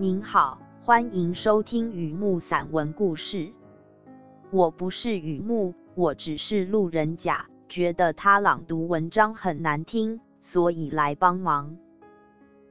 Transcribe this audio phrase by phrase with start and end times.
[0.00, 3.52] 您好，欢迎收听雨木散文故事。
[4.52, 11.76] 我不是雨木，我只是路人甲，觉得他朗读文章很难听，所以来帮忙。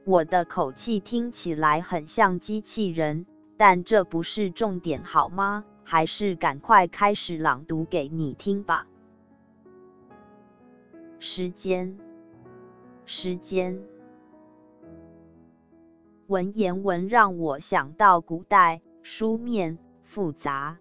[0.06, 3.26] 我的口气听起来很像机器人，
[3.58, 5.66] 但这不是重点，好吗？
[5.84, 8.86] 还是赶快开始朗读给你听吧。
[11.18, 11.98] 时间，
[13.04, 13.82] 时间。
[16.28, 20.76] 文言文让我想到古代书面复杂，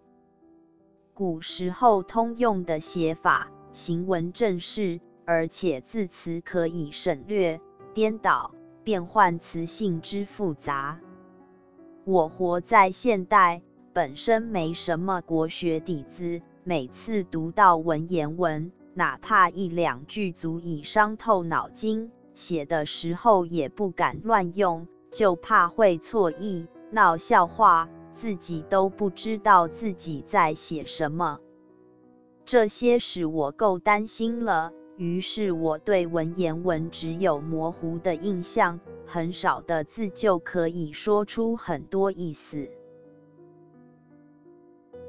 [1.13, 7.61] 古时候通用的写法，行文正式，而且字词可以省略、
[7.93, 8.51] 颠倒、
[8.83, 10.99] 变换词性之复杂。
[12.03, 13.61] 我活在现代，
[13.93, 24.89] 本身没什么国学底子，每次读到文言文，哪怕一两句足以伤透脑筋，写的时候也不敢乱用。
[25.11, 31.39] 就怕会错意，闹笑话，自己都不知道自己在写什么。
[32.45, 42.69] 这些使我够担心了，于是我对文言文只有模糊的印象，很少的字就可以说出很多意思。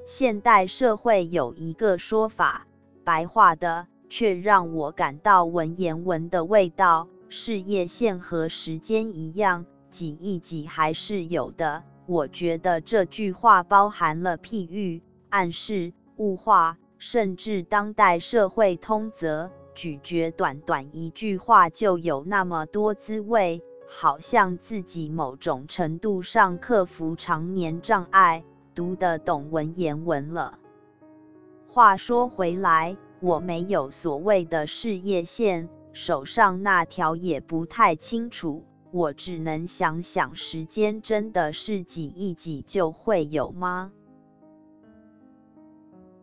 [0.05, 2.67] 现代社会有一个说法，
[3.05, 9.67] 白话的，却让我感到文言文的味道，事业线和时间一样。
[9.99, 11.83] 挤一挤还是有的。
[12.07, 28.45] 我觉得这句话包含了譬喻、暗示、物化，甚至当代社会通则，咀嚼短短一句话就有那么多滋味，好像自己某种程度上克服常年障碍，
[28.77, 30.61] 读得懂文言文了。
[31.67, 38.65] 话说回来，我没有所谓的事业线，手上那条也不太清楚。
[38.91, 43.93] 我只能想想，时间真的是挤一挤就会有吗？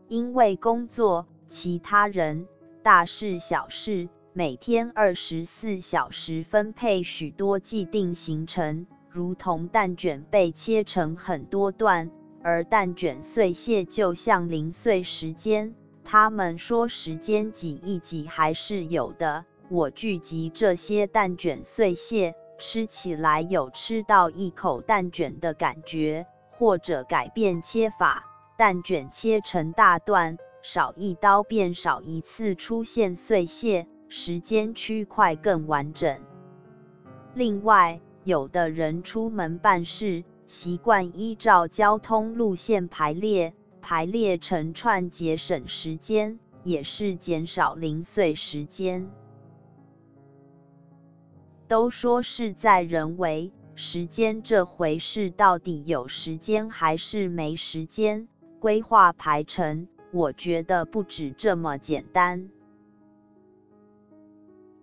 [0.07, 2.47] 因为工作，其他人，
[2.81, 15.75] 大事小事，每天二十四小时分配许多既定行程，如同蛋卷被切成很多段，而蛋卷碎屑就像零碎时间。
[16.03, 22.35] 他们说时间挤一挤还是有的，我聚集这些蛋卷碎屑。
[22.57, 28.25] 吃起来有吃到一口蛋卷的感觉，或者改变切法，
[28.57, 36.19] 蛋卷切成大段，少一刀便少一次出现碎屑，时间区块更完整。
[37.33, 49.11] 另外，有的人出门办事，习惯依照交通路线排列，排列成串节省时间，也是减少零碎时间。
[51.67, 58.27] 都说事在人为，时间这回事到底有时间还是没时间？
[58.59, 62.49] 规划排程，我觉得不止这么简单。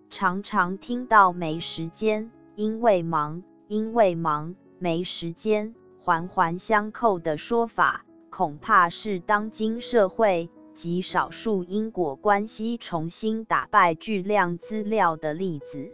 [0.09, 15.93] 常常听到没时间，因为忙，因为忙，没时间，环环相扣的说法，恐怕是当今社会极少数因果关系重新打败巨量资料的例子。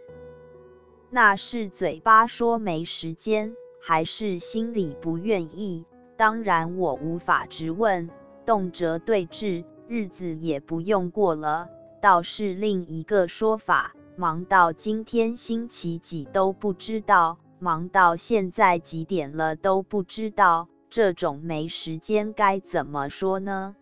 [1.12, 5.84] 那是嘴巴说没时间，还是心里不愿意？
[6.16, 8.10] 当然我无法直问，
[8.46, 11.68] 动辄对峙，日子也不用过了。
[12.00, 23.74] 倒是另一个说法，忙到今天星期几都不知道，忙到现在几点了都不知道，这种没时间该怎么说呢？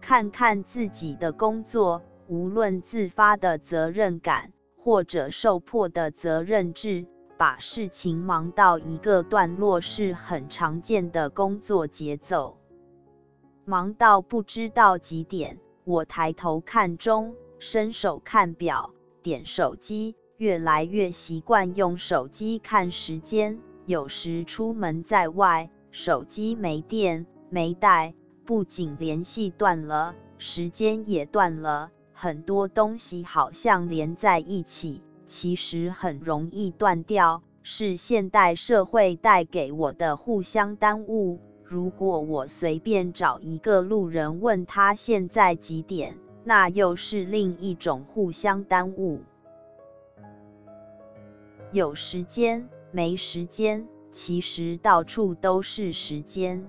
[0.00, 4.51] 看看自己的工作，无论自发的责任感。
[4.84, 7.06] 或者受迫的责任制，
[7.36, 12.58] 把事情忙到一个段落是很常见的工作节奏。
[13.64, 18.92] 忙到不知道几点，我抬头看钟，伸手看表，
[19.22, 23.60] 点手机，越来越习惯用手机看时间。
[23.86, 28.14] 有时出门在外，手机没电，没带，
[28.44, 31.92] 不仅联系断了，时间也断了。
[32.22, 41.40] 很多东西好像连在一起，其实很容易断掉，是现代社会带给我的互相耽误。
[41.64, 49.22] 如果我随便找一个路人问他现在几点，那又是另一种互相耽误。
[51.72, 56.68] 有时间，没时间，其实到处都是时间。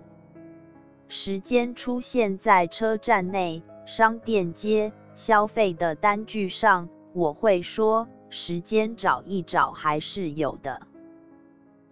[1.08, 4.92] 时间出现在车站内、商店街。
[5.16, 10.82] 消费的单据上，我会说时间找一找还是有的。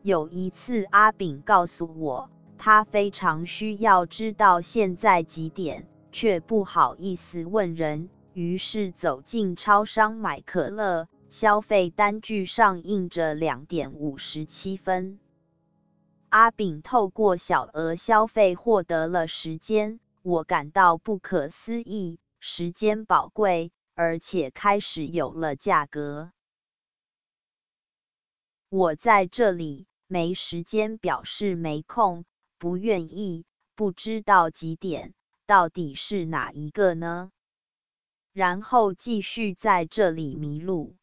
[0.01, 15.19] 有一次，阿炳告诉我，他非常需要知道现在几点，却不好意思问人，于是走进超商买可乐，消费单据上印着两点五十七分。
[16.29, 26.31] 阿炳透过小额消费获得了时间，我感到不可思议，时间宝贵，而且开始有了价格。
[28.67, 32.25] 我在这里，没时间表示没空，
[32.57, 33.45] 不愿意，
[33.75, 35.13] 不知道几点，
[35.45, 37.31] 到底是哪一个呢？
[38.33, 40.95] 然后继续在这里迷路。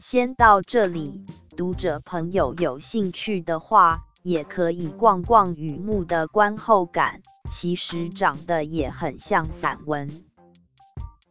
[0.00, 1.24] 先到这里，
[1.56, 10.08] 读者朋友有兴趣的话，也可以逛逛雨木的观后感，其实长得也很像散文。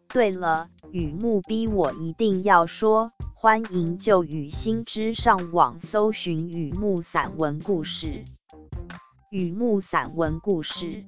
[0.08, 8.24] 对了，雨木逼我一定要说，欢迎就雨新知上网搜寻雨木散文故事。
[9.30, 11.06] 雨木散文故事，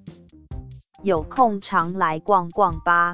[1.01, 3.13] 有空常来逛逛吧。